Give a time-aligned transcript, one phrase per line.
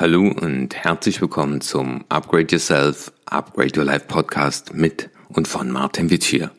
[0.00, 6.08] Hallo und herzlich willkommen zum Upgrade Yourself, Upgrade Your Life Podcast mit und von Martin
[6.08, 6.50] Witsch hier.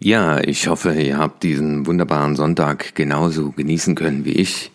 [0.00, 4.72] Ja, ich hoffe, ihr habt diesen wunderbaren Sonntag genauso genießen können wie ich.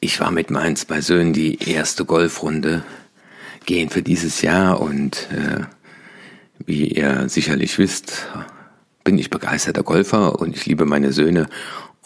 [0.00, 2.82] Ich war mit meinen zwei Söhnen die erste Golfrunde
[3.64, 5.60] gehen für dieses Jahr und äh,
[6.58, 8.26] wie ihr sicherlich wisst,
[9.04, 11.46] bin ich begeisterter Golfer und ich liebe meine Söhne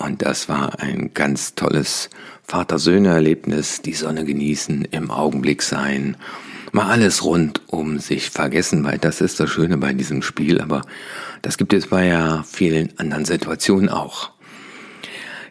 [0.00, 2.08] und das war ein ganz tolles
[2.44, 6.16] Vater-Söhne-Erlebnis, die Sonne genießen, im Augenblick sein,
[6.72, 10.82] mal alles rund um sich vergessen, weil das ist das Schöne bei diesem Spiel, aber
[11.42, 14.30] das gibt es bei ja vielen anderen Situationen auch.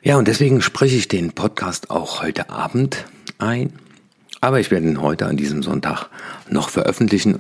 [0.02, 3.06] Ja, und deswegen spreche ich den Podcast auch heute Abend
[3.38, 3.74] ein,
[4.42, 6.10] aber ich werde ihn heute an diesem Sonntag
[6.50, 7.38] noch veröffentlichen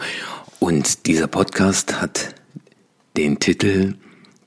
[0.59, 2.35] und dieser Podcast hat
[3.17, 3.95] den Titel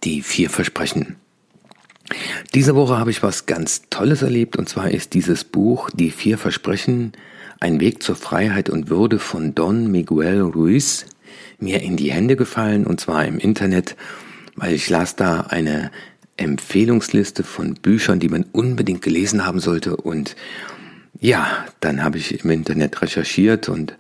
[0.05, 1.17] Die vier Versprechen.
[2.55, 6.39] Diese Woche habe ich was ganz Tolles erlebt und zwar ist dieses Buch Die vier
[6.39, 7.13] Versprechen,
[7.61, 11.07] ein Weg zur Freiheit und Würde von Don Miguel Ruiz
[11.59, 13.97] mir in die Hände gefallen und zwar im Internet,
[14.57, 15.91] weil ich las da eine
[16.37, 19.97] Empfehlungsliste von Büchern, die man unbedingt gelesen haben sollte.
[19.97, 20.35] Und
[21.21, 21.47] ja,
[21.81, 23.97] dann habe ich im Internet recherchiert und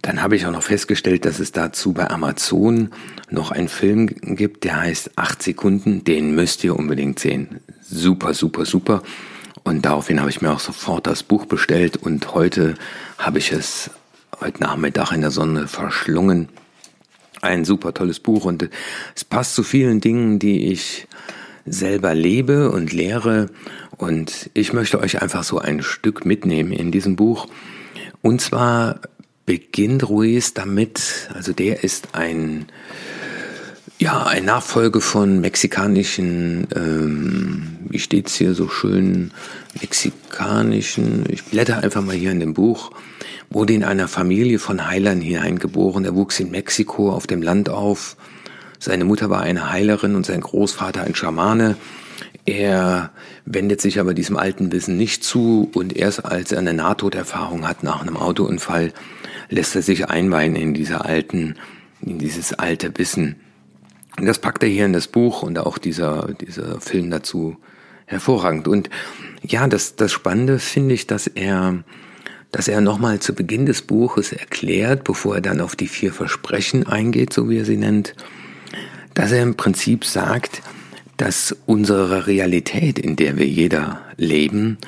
[0.00, 2.90] dann habe ich auch noch festgestellt, dass es dazu bei Amazon
[3.30, 6.04] noch einen Film gibt, der heißt Acht Sekunden.
[6.04, 7.60] Den müsst ihr unbedingt sehen.
[7.82, 9.02] Super, super, super.
[9.64, 12.74] Und daraufhin habe ich mir auch sofort das Buch bestellt und heute
[13.18, 13.90] habe ich es
[14.40, 16.48] heute Nachmittag in der Sonne verschlungen.
[17.42, 18.68] Ein super tolles Buch und
[19.14, 21.06] es passt zu vielen Dingen, die ich
[21.64, 23.50] selber lebe und lehre.
[23.96, 27.46] Und ich möchte euch einfach so ein Stück mitnehmen in diesem Buch.
[28.20, 29.00] Und zwar
[29.46, 32.66] beginnt Ruiz damit, also der ist ein,
[33.98, 39.32] ja, ein Nachfolge von mexikanischen, ähm, wie steht's hier so schön,
[39.80, 42.92] mexikanischen, ich blätter einfach mal hier in dem Buch,
[43.50, 46.04] wurde in einer Familie von Heilern hineingeboren.
[46.04, 48.16] Er wuchs in Mexiko auf dem Land auf.
[48.78, 51.76] Seine Mutter war eine Heilerin und sein Großvater ein Schamane.
[52.44, 53.10] Er
[53.44, 57.82] wendet sich aber diesem alten Wissen nicht zu und erst als er eine Nahtoderfahrung hat
[57.84, 58.92] nach einem Autounfall,
[59.52, 61.56] lässt er sich einweihen in diese alten,
[62.00, 63.36] in dieses alte Wissen.
[64.18, 67.56] Und das packt er hier in das Buch und auch dieser, dieser Film dazu
[68.06, 68.68] hervorragend.
[68.68, 68.90] Und
[69.42, 71.84] ja, das, das Spannende finde ich, dass er,
[72.50, 76.86] dass er nochmal zu Beginn des Buches erklärt, bevor er dann auf die vier Versprechen
[76.86, 78.14] eingeht, so wie er sie nennt,
[79.14, 80.62] dass er im Prinzip sagt,
[81.16, 84.78] dass unsere Realität, in der wir jeder leben,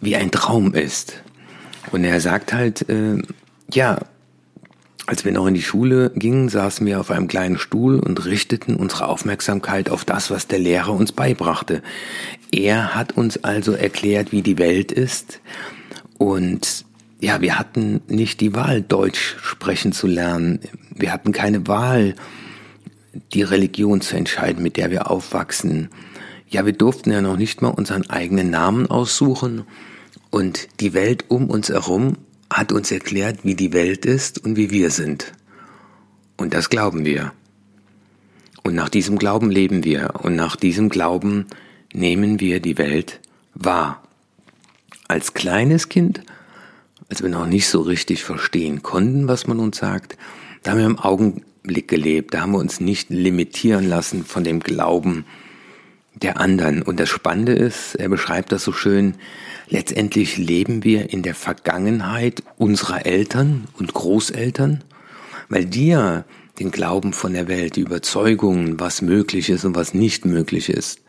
[0.00, 1.22] wie ein Traum ist.
[1.92, 3.22] Und er sagt halt, äh,
[3.72, 3.98] ja,
[5.06, 8.74] als wir noch in die Schule gingen, saßen wir auf einem kleinen Stuhl und richteten
[8.74, 11.82] unsere Aufmerksamkeit auf das, was der Lehrer uns beibrachte.
[12.50, 15.40] Er hat uns also erklärt, wie die Welt ist
[16.18, 16.84] und
[17.20, 20.60] ja, wir hatten nicht die Wahl, Deutsch sprechen zu lernen.
[20.94, 22.14] Wir hatten keine Wahl,
[23.32, 25.88] die Religion zu entscheiden, mit der wir aufwachsen.
[26.48, 29.64] Ja, wir durften ja noch nicht mal unseren eigenen Namen aussuchen
[30.30, 32.18] und die Welt um uns herum
[32.56, 35.34] hat uns erklärt, wie die Welt ist und wie wir sind.
[36.38, 37.32] Und das glauben wir.
[38.62, 41.44] Und nach diesem Glauben leben wir und nach diesem Glauben
[41.92, 43.20] nehmen wir die Welt
[43.52, 44.02] wahr.
[45.06, 46.22] Als kleines Kind,
[47.10, 50.16] als wir noch nicht so richtig verstehen konnten, was man uns sagt,
[50.62, 54.60] da haben wir im Augenblick gelebt, da haben wir uns nicht limitieren lassen von dem
[54.60, 55.26] Glauben
[56.22, 56.82] der anderen.
[56.82, 59.14] Und das Spannende ist, er beschreibt das so schön,
[59.68, 64.84] Letztendlich leben wir in der Vergangenheit unserer Eltern und Großeltern,
[65.48, 66.24] weil die ja
[66.60, 71.00] den Glauben von der Welt, die Überzeugungen, was möglich ist und was nicht möglich ist,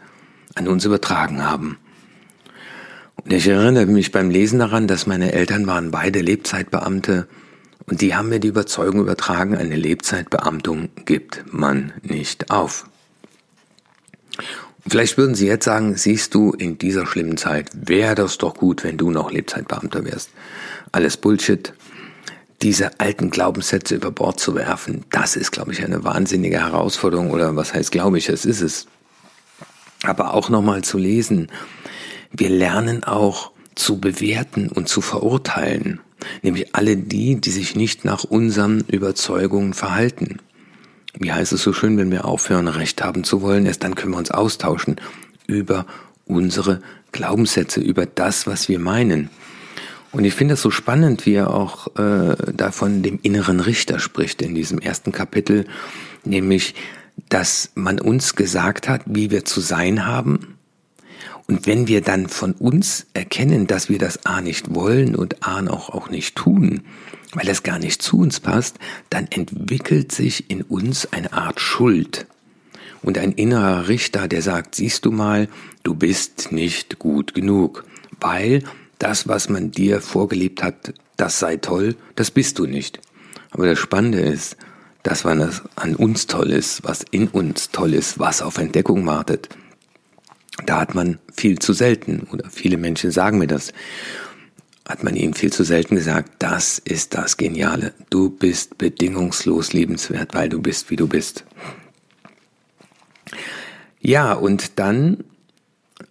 [0.55, 1.77] an uns übertragen haben.
[3.23, 7.27] Und ich erinnere mich beim Lesen daran, dass meine Eltern waren beide Lebzeitbeamte
[7.85, 12.89] und die haben mir die Überzeugung übertragen, eine Lebzeitbeamtung gibt man nicht auf.
[14.89, 18.83] Vielleicht würden Sie jetzt sagen, siehst du, in dieser schlimmen Zeit wäre das doch gut,
[18.85, 20.29] wenn du noch Lebzeitbeamter wärst.
[20.91, 21.73] Alles Bullshit.
[22.61, 27.55] Diese alten Glaubenssätze über Bord zu werfen, das ist, glaube ich, eine wahnsinnige Herausforderung oder
[27.55, 28.87] was heißt, glaube ich, es ist es.
[30.03, 31.49] Aber auch nochmal zu lesen.
[32.31, 35.99] Wir lernen auch zu bewerten und zu verurteilen.
[36.41, 40.39] Nämlich alle die, die sich nicht nach unseren Überzeugungen verhalten
[41.19, 44.13] wie heißt es so schön, wenn wir aufhören, Recht haben zu wollen, erst dann können
[44.13, 44.97] wir uns austauschen
[45.47, 45.85] über
[46.25, 46.81] unsere
[47.11, 49.29] Glaubenssätze, über das, was wir meinen.
[50.11, 54.41] Und ich finde es so spannend, wie er auch äh, da dem inneren Richter spricht
[54.41, 55.65] in diesem ersten Kapitel,
[56.23, 56.75] nämlich,
[57.29, 60.57] dass man uns gesagt hat, wie wir zu sein haben
[61.47, 65.65] Und wenn wir dann von uns erkennen, dass wir das A nicht wollen und A
[65.67, 66.81] auch, auch nicht tun,
[67.37, 68.79] weil das gar nicht zu uns passt,
[69.11, 72.25] dann entwickelt sich in uns eine Art Schuld
[73.03, 75.47] und ein innerer Richter, der sagt, siehst du mal,
[75.83, 77.85] du bist nicht gut genug,
[78.19, 78.63] weil
[78.97, 82.99] das, was man dir vorgelebt hat, das sei toll, das bist du nicht.
[83.51, 84.57] Aber das Spannende ist,
[85.03, 89.49] dass was an uns toll ist, was in uns toll ist, was auf Entdeckung wartet,
[90.65, 93.73] da hat man viel zu selten, oder viele Menschen sagen mir das,
[94.87, 97.93] hat man ihnen viel zu selten gesagt, das ist das Geniale.
[98.09, 101.43] Du bist bedingungslos liebenswert, weil du bist, wie du bist.
[103.99, 105.25] Ja, und dann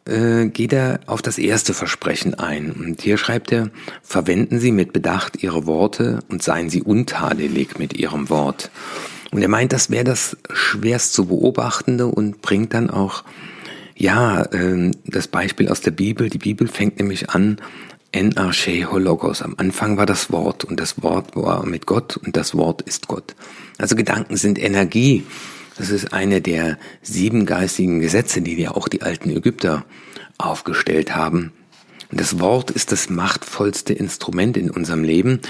[0.04, 2.72] äh, geht er auf das erste Versprechen ein.
[2.72, 3.70] Und hier schreibt er,
[4.02, 8.70] verwenden Sie mit Bedacht Ihre Worte und seien Sie untadelig mit Ihrem Wort.
[9.30, 13.24] Und er meint, das wäre das schwerst zu beobachtende und bringt dann auch,
[13.96, 16.28] ja, äh, das Beispiel aus der Bibel.
[16.28, 17.58] Die Bibel fängt nämlich an,
[18.12, 19.42] en arche hologos.
[19.42, 23.08] Am Anfang war das Wort und das Wort war mit Gott und das Wort ist
[23.08, 23.34] Gott.
[23.78, 25.24] Also Gedanken sind Energie.
[25.76, 29.84] Das ist eine der sieben geistigen Gesetze, die ja auch die alten Ägypter
[30.38, 31.52] aufgestellt haben.
[32.10, 35.40] Und das Wort ist das machtvollste Instrument in unserem Leben.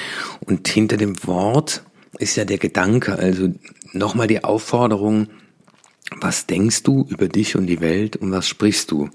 [0.40, 1.82] Und hinter dem Wort
[2.18, 3.52] ist ja der Gedanke, also
[3.92, 5.28] nochmal die Aufforderung,
[6.20, 9.10] was denkst du über dich und die Welt und was sprichst du?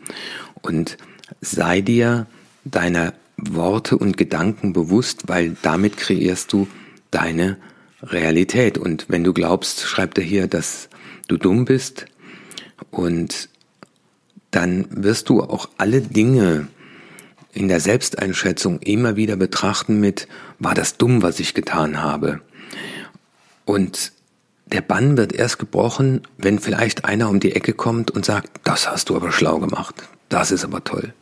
[0.62, 0.98] Und
[1.40, 2.28] sei dir
[2.64, 6.68] deiner Worte und Gedanken bewusst, weil damit kreierst du
[7.10, 7.58] deine
[8.04, 8.78] Realität.
[8.78, 10.90] Und wenn du glaubst, schreibt er hier, dass
[11.28, 12.06] du dumm bist
[12.90, 13.50] und
[14.52, 16.68] dann wirst du auch alle Dinge
[17.54, 20.28] in der Selbsteinschätzung immer wieder betrachten mit,
[20.60, 22.42] war das dumm, was ich getan habe?
[23.66, 24.14] Und
[24.66, 28.90] der Bann wird erst gebrochen, wenn vielleicht einer um die Ecke kommt und sagt, das
[28.90, 29.96] hast du aber schlau gemacht,
[30.30, 31.14] das ist aber toll.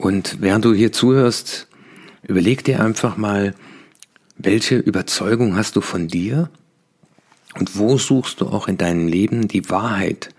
[0.00, 1.68] Und während du hier zuhörst,
[2.22, 3.54] überleg dir einfach mal,
[4.38, 6.48] welche Überzeugung hast du von dir
[7.58, 10.30] und wo suchst du auch in deinem Leben die Wahrheit,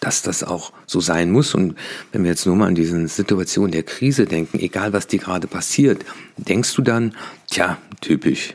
[0.00, 1.54] dass das auch so sein muss?
[1.54, 1.76] Und
[2.10, 5.46] wenn wir jetzt nur mal an diese Situation der Krise denken, egal was dir gerade
[5.46, 6.04] passiert,
[6.36, 7.14] denkst du dann,
[7.48, 8.54] tja, typisch.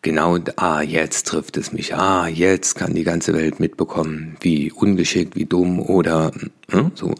[0.00, 1.94] Genau, ah, jetzt trifft es mich.
[1.94, 6.32] Ah, jetzt kann die ganze Welt mitbekommen, wie ungeschickt, wie dumm oder
[6.72, 7.14] äh, so.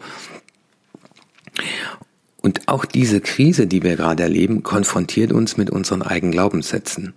[2.41, 7.13] Und auch diese Krise, die wir gerade erleben, konfrontiert uns mit unseren eigenen Glaubenssätzen.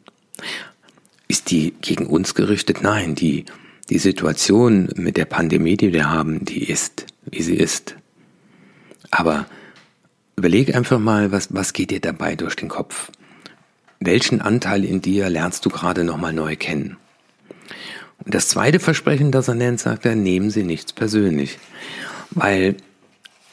[1.28, 2.82] Ist die gegen uns gerichtet?
[2.82, 3.44] Nein, die,
[3.88, 7.96] die Situation mit der Pandemie, die wir haben, die ist, wie sie ist.
[9.10, 9.46] Aber
[10.36, 13.12] überleg einfach mal, was, was geht dir dabei durch den Kopf?
[14.00, 16.96] Welchen Anteil in dir lernst du gerade nochmal neu kennen?
[18.24, 21.58] Und das zweite Versprechen, das er nennt, sagt er, nehmen Sie nichts persönlich.
[22.30, 22.76] Weil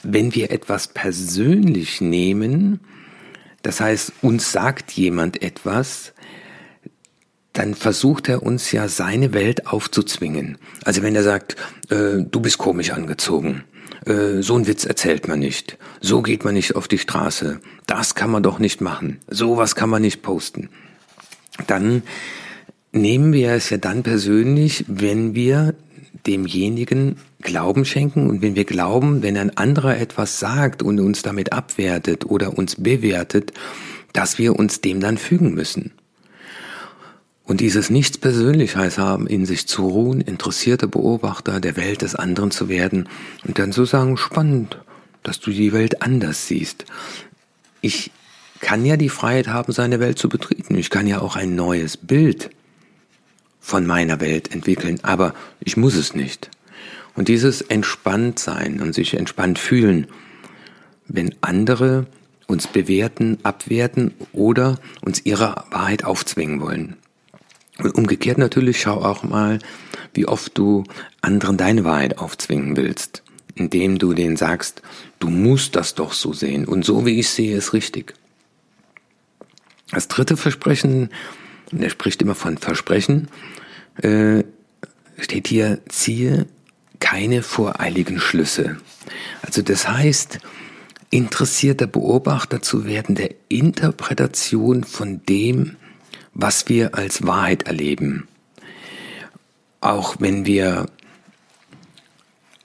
[0.04, 2.80] wenn wir etwas persönlich nehmen,
[3.62, 6.14] das heißt, uns sagt jemand etwas,
[7.54, 10.58] dann versucht er uns ja seine Welt aufzuzwingen.
[10.86, 11.56] Also wenn er sagt,
[11.90, 13.64] äh, du bist komisch angezogen,
[14.06, 18.16] äh, so ein Witz erzählt man nicht, so geht man nicht auf die Straße, das
[18.16, 20.70] kann man doch nicht machen, sowas kann man nicht posten,
[21.68, 22.04] dann
[22.92, 25.76] nehmen wir es ja dann persönlich, wenn wir
[26.28, 31.54] demjenigen Glauben schenken und wenn wir glauben, wenn ein anderer etwas sagt und uns damit
[31.54, 33.54] abwertet oder uns bewertet,
[34.14, 35.92] dass wir uns dem dann fügen müssen.
[37.44, 42.52] Und dieses Nichts Persönlichkeit haben, in sich zu ruhen, interessierte Beobachter der Welt des anderen
[42.52, 43.10] zu werden
[43.48, 44.80] und dann zu sagen, spannend,
[45.24, 46.86] dass du die Welt anders siehst.
[47.82, 48.12] Ich
[48.60, 50.76] kann ja die Freiheit haben, seine Welt zu betreten.
[50.76, 52.52] Ich kann ja auch ein neues Bild
[53.60, 56.50] von meiner Welt entwickeln, aber ich muss es nicht.
[57.16, 60.08] Und dieses entspannt sein und sich entspannt fühlen,
[61.08, 62.08] wenn andere
[62.48, 66.98] uns bewerten, abwerten oder uns ihre Wahrheit aufzwingen wollen.
[67.78, 69.60] Und umgekehrt natürlich schau auch mal,
[70.14, 70.84] wie oft du
[71.22, 73.24] anderen deine Wahrheit aufzwingen willst,
[73.56, 74.82] indem du denen sagst,
[75.20, 78.14] du musst das doch so sehen und so wie ich sehe ist richtig.
[79.92, 81.10] Das dritte Versprechen,
[81.72, 83.28] und er spricht immer von Versprechen,
[84.02, 84.44] äh,
[85.18, 86.48] steht hier, ziehe
[87.00, 88.78] keine voreiligen Schlüsse.
[89.42, 90.40] Also das heißt,
[91.10, 95.78] interessierter Beobachter zu werden der Interpretation von dem,
[96.34, 98.28] was wir als Wahrheit erleben.
[99.82, 100.88] Auch wenn wir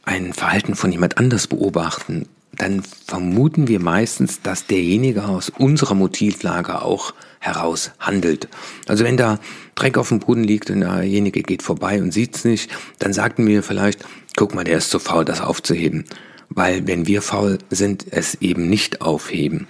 [0.04, 6.82] ein Verhalten von jemand anders beobachten, dann vermuten wir meistens, dass derjenige aus unserer Motivlage
[6.82, 8.48] auch heraus handelt.
[8.86, 9.38] Also wenn da
[9.74, 13.62] Dreck auf dem Boden liegt und derjenige geht vorbei und sieht's nicht, dann sagten wir
[13.62, 14.04] vielleicht,
[14.36, 16.04] guck mal, der ist zu faul, das aufzuheben.
[16.48, 19.66] weil wenn wir faul sind, es eben nicht aufheben.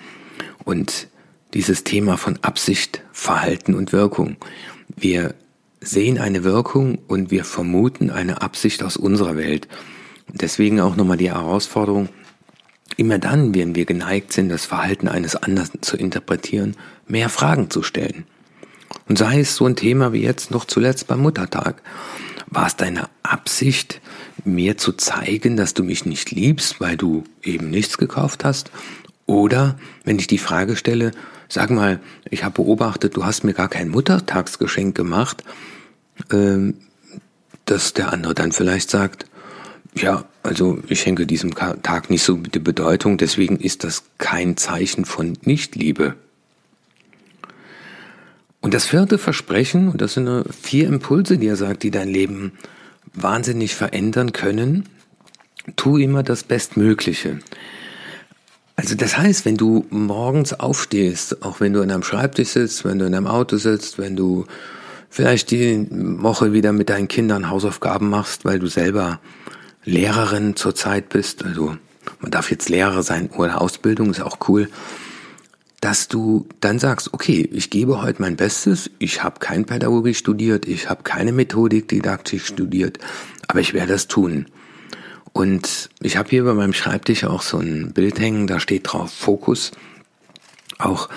[0.64, 1.08] Und
[1.54, 4.36] dieses Thema von Absicht, Verhalten und Wirkung.
[4.96, 5.34] Wir
[5.80, 9.68] sehen eine Wirkung und wir vermuten eine Absicht aus unserer Welt.
[10.32, 12.08] Deswegen auch nochmal die Herausforderung,
[12.96, 16.76] immer dann, wenn wir geneigt sind, das Verhalten eines anderen zu interpretieren,
[17.06, 18.24] mehr Fragen zu stellen.
[19.08, 21.82] Und sei es so ein Thema wie jetzt noch zuletzt beim Muttertag.
[22.46, 24.00] War es deine Absicht,
[24.44, 28.70] mir zu zeigen, dass du mich nicht liebst, weil du eben nichts gekauft hast?
[29.26, 31.12] Oder wenn ich die Frage stelle,
[31.48, 32.00] sag mal,
[32.30, 35.42] ich habe beobachtet, du hast mir gar kein Muttertagsgeschenk gemacht,
[36.30, 36.74] ähm,
[37.64, 39.26] dass der andere dann vielleicht sagt,
[39.96, 45.04] ja, also ich schenke diesem Tag nicht so die Bedeutung, deswegen ist das kein Zeichen
[45.04, 46.14] von Nichtliebe.
[48.60, 52.52] Und das vierte Versprechen, und das sind vier Impulse, die er sagt, die dein Leben
[53.12, 54.88] wahnsinnig verändern können,
[55.76, 57.40] tu immer das Bestmögliche.
[58.76, 62.98] Also das heißt, wenn du morgens aufstehst, auch wenn du in einem Schreibtisch sitzt, wenn
[62.98, 64.46] du in einem Auto sitzt, wenn du
[65.10, 69.20] vielleicht die Woche wieder mit deinen Kindern Hausaufgaben machst, weil du selber
[69.84, 71.76] Lehrerin zurzeit bist, also
[72.20, 74.68] man darf jetzt Lehrer sein oder Ausbildung, ist auch cool,
[75.80, 80.66] dass du dann sagst, okay, ich gebe heute mein Bestes, ich habe kein Pädagogik studiert,
[80.66, 82.98] ich habe keine Methodik Didaktik studiert,
[83.48, 84.46] aber ich werde das tun.
[85.34, 89.12] Und ich habe hier bei meinem Schreibtisch auch so ein Bild hängen, da steht drauf
[89.12, 89.72] Fokus.
[90.78, 91.10] Auch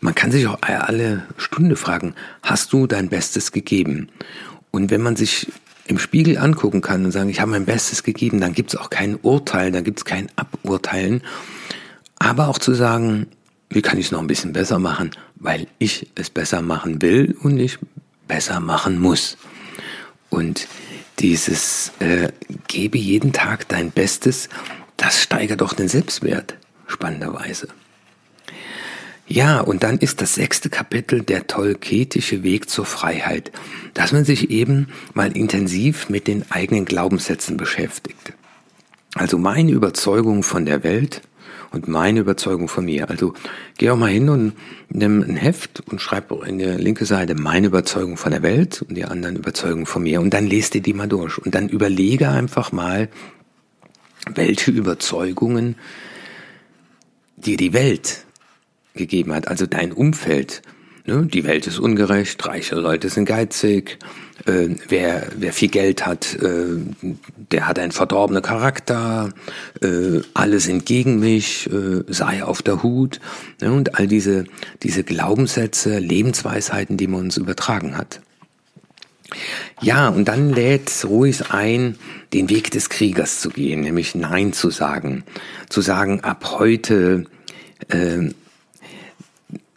[0.00, 4.08] man kann sich auch alle Stunde fragen, hast du dein Bestes gegeben?
[4.70, 5.48] Und wenn man sich
[5.86, 8.90] im Spiegel angucken kann und sagen, ich habe mein Bestes gegeben, dann gibt es auch
[8.90, 11.22] kein Urteil, dann gibt es kein Aburteilen.
[12.18, 13.26] Aber auch zu sagen,
[13.68, 17.36] wie kann ich es noch ein bisschen besser machen, weil ich es besser machen will
[17.42, 17.78] und ich
[18.26, 19.36] besser machen muss.
[20.30, 20.68] Und
[21.18, 22.28] dieses äh,
[22.66, 24.48] gebe jeden Tag dein Bestes,
[24.96, 27.68] das steigert doch den Selbstwert, spannenderweise.
[29.26, 33.52] Ja, und dann ist das sechste Kapitel der tolketische Weg zur Freiheit,
[33.94, 38.34] dass man sich eben mal intensiv mit den eigenen Glaubenssätzen beschäftigt.
[39.14, 41.22] Also meine Überzeugung von der Welt
[41.70, 43.08] und meine Überzeugung von mir.
[43.08, 43.34] Also
[43.78, 44.52] geh auch mal hin und
[44.90, 48.94] nimm ein Heft und schreib in der linke Seite meine Überzeugung von der Welt und
[48.94, 52.28] die anderen Überzeugungen von mir und dann lest dir die mal durch und dann überlege
[52.28, 53.08] einfach mal,
[54.34, 55.76] welche Überzeugungen
[57.36, 58.24] dir die Welt
[58.94, 60.62] gegeben hat, also dein Umfeld.
[61.06, 61.26] Ne?
[61.26, 63.98] Die Welt ist ungerecht, reiche Leute sind geizig,
[64.46, 66.76] äh, wer, wer viel Geld hat, äh,
[67.52, 69.30] der hat einen verdorbenen Charakter,
[69.82, 73.20] äh, alle sind gegen mich, äh, sei auf der Hut.
[73.60, 73.72] Ne?
[73.72, 74.44] Und all diese,
[74.82, 78.20] diese Glaubenssätze, Lebensweisheiten, die man uns übertragen hat.
[79.80, 81.96] Ja, und dann lädt ruhig ein,
[82.32, 85.24] den Weg des Kriegers zu gehen, nämlich Nein zu sagen.
[85.68, 87.24] Zu sagen, ab heute
[87.88, 88.30] äh,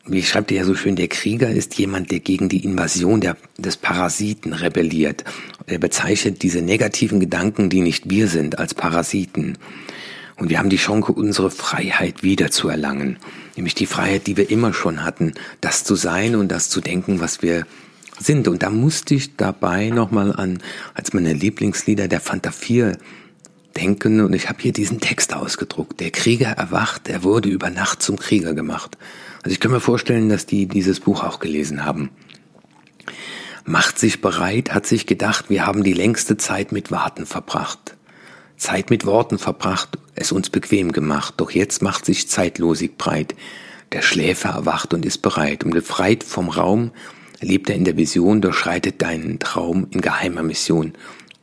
[0.08, 3.38] wie schreibt ihr ja so schön, der Krieger ist jemand, der gegen die Invasion der,
[3.58, 5.24] des Parasiten rebelliert.
[5.66, 9.58] Er bezeichnet diese negativen Gedanken, die nicht wir sind, als Parasiten.
[10.38, 13.18] Und wir haben die Chance, unsere Freiheit wiederzuerlangen.
[13.56, 17.20] Nämlich die Freiheit, die wir immer schon hatten, das zu sein und das zu denken,
[17.20, 17.66] was wir
[18.20, 18.48] sind.
[18.48, 20.60] Und da musste ich dabei nochmal an,
[20.94, 22.98] als meine Lieblingslieder der Fanta 4
[23.78, 24.22] denken.
[24.22, 26.00] Und ich habe hier diesen Text ausgedruckt.
[26.00, 28.98] Der Krieger erwacht, er wurde über Nacht zum Krieger gemacht.
[29.44, 32.10] Also ich kann mir vorstellen, dass die dieses Buch auch gelesen haben.
[33.66, 37.96] Macht sich bereit, hat sich gedacht, wir haben die längste Zeit mit Warten verbracht.
[38.56, 43.36] Zeit mit Worten verbracht, es uns bequem gemacht, doch jetzt macht sich zeitlosig breit.
[43.92, 46.92] Der Schläfer erwacht und ist bereit, und befreit vom Raum,
[47.40, 50.94] lebt er in der Vision, durchschreitet deinen Traum in geheimer Mission.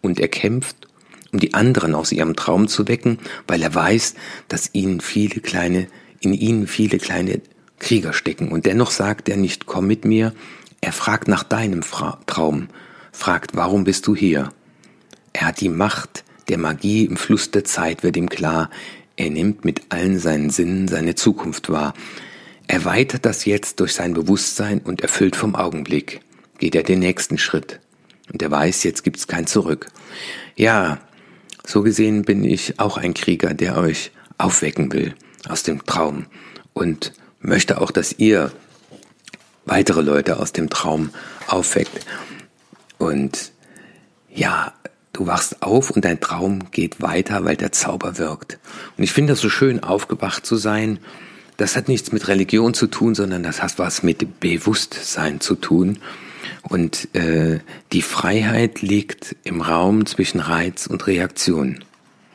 [0.03, 0.89] Und er kämpft,
[1.35, 4.15] um die anderen aus ihrem Traum zu wecken, weil er weiß,
[4.49, 5.89] dass ihnen viele kleine,
[6.21, 7.43] in ihnen viele kleine
[7.81, 8.49] Krieger stecken.
[8.49, 10.33] Und dennoch sagt er nicht, komm mit mir.
[10.81, 12.69] Er fragt nach deinem Fra Traum,
[13.13, 14.51] fragt, warum bist du hier?
[15.33, 18.71] Er hat die Macht der Magie im Fluss der Zeit, wird ihm klar.
[19.17, 21.95] Er nimmt mit allen seinen Sinnen seine Zukunft wahr.
[22.69, 26.21] Erweitert das jetzt durch sein Bewusstsein und erfüllt vom Augenblick,
[26.59, 27.81] geht er den nächsten Schritt.
[28.33, 29.89] Und er weiß, jetzt gibt's kein Zurück.
[30.57, 31.01] Ja,
[31.67, 35.15] so gesehen bin ich auch ein Krieger, der euch aufwecken will
[35.49, 36.27] aus dem Traum
[36.73, 38.53] und möchte auch, dass ihr
[39.65, 41.11] weitere Leute aus dem Traum
[41.47, 42.05] aufweckt.
[42.99, 43.53] Und
[44.33, 44.73] ja,
[45.13, 48.59] du wachst auf und dein Traum geht weiter, weil der Zauber wirkt.
[48.97, 50.99] Und ich finde das so schön, aufgewacht zu sein.
[51.57, 55.99] Das hat nichts mit Religion zu tun, sondern das hat was mit Bewusstsein zu tun.
[56.69, 57.61] Und äh,
[57.93, 61.85] die Freiheit liegt im Raum zwischen Reiz und Reaktion.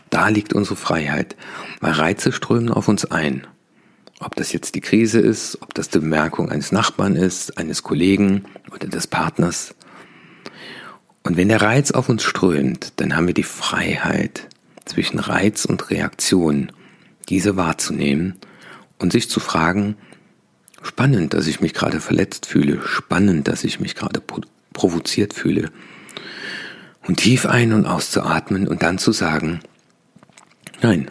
[0.09, 1.36] Da liegt unsere Freiheit,
[1.81, 3.45] weil Reize strömen auf uns ein.
[4.19, 8.45] Ob das jetzt die Krise ist, ob das die Bemerkung eines Nachbarn ist, eines Kollegen
[8.74, 9.74] oder des Partners.
[11.24, 14.48] Und wenn der Reiz auf uns strömt, dann haben wir die Freiheit,
[14.89, 16.71] zwischen Reiz und Reaktion
[17.29, 18.36] diese wahrzunehmen
[18.98, 19.95] und sich zu fragen,
[20.81, 24.21] spannend, dass ich mich gerade verletzt fühle, spannend, dass ich mich gerade
[24.74, 25.71] provoziert fühle.
[27.07, 29.62] Und tief ein- und auszuatmen und dann zu sagen,
[30.81, 31.09] nein,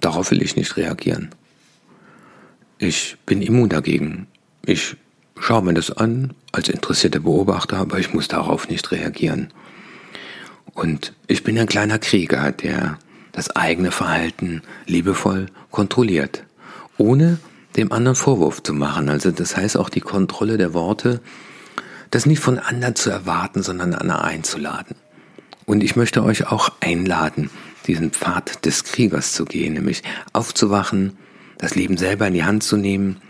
[0.00, 1.30] darauf will ich nicht reagieren.
[2.78, 4.26] Ich bin immun dagegen.
[4.64, 4.96] Ich
[5.38, 9.52] schaue mir das an als interessierter Beobachter, aber ich muss darauf nicht reagieren.
[10.74, 12.98] Und ich bin ein kleiner Krieger, der
[13.32, 16.44] das eigene Verhalten liebevoll kontrolliert,
[16.98, 17.38] ohne
[17.76, 19.08] dem anderen Vorwurf zu machen.
[19.08, 21.20] Also das heißt auch die Kontrolle der Worte,
[22.10, 24.96] das nicht von anderen zu erwarten, sondern anderen einzuladen.
[25.66, 27.50] Und ich möchte euch auch einladen,
[27.86, 30.02] diesen Pfad des Kriegers zu gehen, nämlich
[30.32, 31.16] aufzuwachen,
[31.58, 33.20] das Leben selber in die Hand zu nehmen.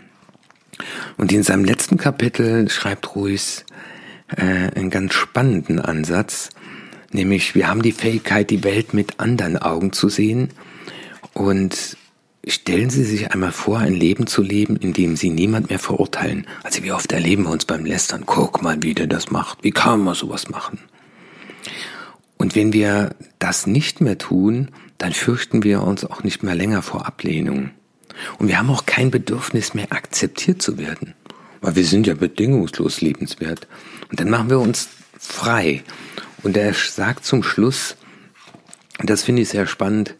[1.17, 3.65] Und in seinem letzten Kapitel schreibt Ruiz
[4.35, 6.49] äh, einen ganz spannenden Ansatz,
[7.11, 10.49] nämlich wir haben die Fähigkeit, die Welt mit anderen Augen zu sehen
[11.33, 11.97] und
[12.47, 16.47] Stellen Sie sich einmal vor, ein Leben zu leben, in dem Sie niemand mehr verurteilen.
[16.63, 19.71] Also wie oft erleben wir uns beim Lästern, guck mal, wie der das macht, wie
[19.71, 20.79] kann man sowas machen?
[22.37, 26.81] Und wenn wir das nicht mehr tun, dann fürchten wir uns auch nicht mehr länger
[26.81, 27.71] vor Ablehnung.
[28.39, 31.15] Und wir haben auch kein Bedürfnis mehr akzeptiert zu werden,
[31.61, 33.67] weil wir sind ja bedingungslos liebenswert.
[34.09, 34.89] Und dann machen wir uns
[35.19, 35.83] frei.
[36.43, 37.97] Und er sagt zum Schluss,
[39.03, 40.15] das finde ich sehr spannend,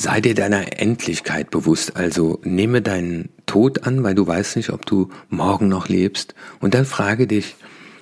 [0.00, 4.86] Sei dir deiner Endlichkeit bewusst, also nehme deinen Tod an, weil du weißt nicht, ob
[4.86, 7.56] du morgen noch lebst, und dann frage dich,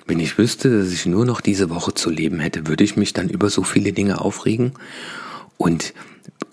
[0.05, 3.13] wenn ich wüsste, dass ich nur noch diese Woche zu leben hätte, würde ich mich
[3.13, 4.73] dann über so viele Dinge aufregen?
[5.57, 5.95] Und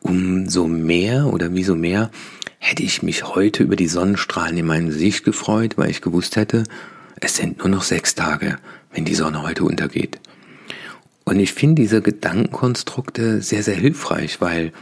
[0.00, 2.10] umso mehr oder wieso mehr
[2.58, 6.64] hätte ich mich heute über die Sonnenstrahlen in meinem Gesicht gefreut, weil ich gewusst hätte,
[7.20, 8.56] es sind nur noch sechs Tage,
[8.94, 10.20] wenn die Sonne heute untergeht.
[11.24, 14.72] Und ich finde diese Gedankenkonstrukte sehr, sehr hilfreich, weil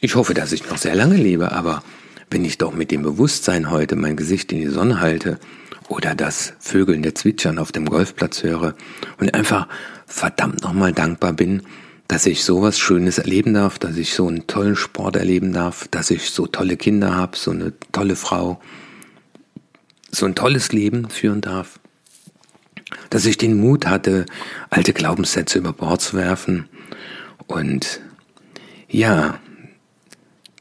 [0.00, 1.82] ich hoffe, dass ich noch sehr lange lebe, aber
[2.30, 5.38] wenn ich doch mit dem Bewusstsein heute mein Gesicht in die Sonne halte
[5.88, 8.74] oder das Vögelnde Zwitschern auf dem Golfplatz höre
[9.18, 9.66] und einfach
[10.06, 11.62] verdammt nochmal dankbar bin,
[12.06, 16.10] dass ich sowas Schönes erleben darf, dass ich so einen tollen Sport erleben darf, dass
[16.10, 18.60] ich so tolle Kinder habe, so eine tolle Frau,
[20.10, 21.78] so ein tolles Leben führen darf,
[23.10, 24.26] dass ich den Mut hatte,
[24.70, 26.68] alte Glaubenssätze über Bord zu werfen
[27.46, 28.00] und
[28.90, 29.40] ja,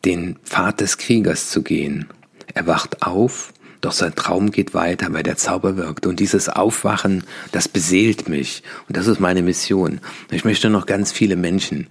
[0.06, 2.08] den Pfad des Kriegers zu gehen.
[2.54, 6.06] Er wacht auf, doch sein Traum geht weiter, weil der Zauber wirkt.
[6.06, 8.64] Und dieses Aufwachen, das beseelt mich.
[8.88, 10.00] Und das ist meine Mission.
[10.32, 11.88] Ich möchte noch ganz viele Menschen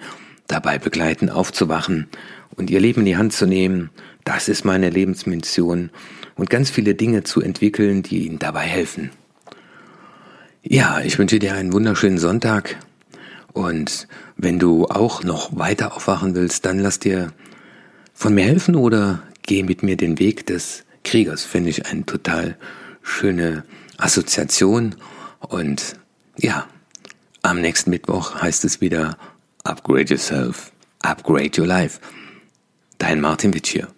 [0.47, 2.09] dabei begleiten, aufzuwachen
[2.57, 3.91] und ihr Leben in die Hand zu nehmen.
[4.25, 5.91] Das ist meine Lebensmission.
[6.37, 9.11] Und ganz viele Dinge zu entwickeln, die ihnen dabei helfen.
[10.63, 12.77] Ja, ich wünsche dir einen wunderschönen Sonntag.
[13.59, 17.33] Und wenn du auch noch weiter aufwachen willst, dann lass dir
[18.15, 21.45] von mir helfen oder geh mit mir den Weg des Kriegers.
[21.45, 22.57] Finde ich eine total
[23.03, 23.65] schöne
[23.97, 24.95] Assoziation.
[25.41, 25.97] Und
[26.37, 26.69] ja,
[27.43, 29.19] am nächsten Mittwoch heißt es wieder
[29.65, 30.71] Upgrade Yourself,
[31.03, 31.99] Upgrade Your Life.
[32.99, 33.89] Dein Martin Witsch hier.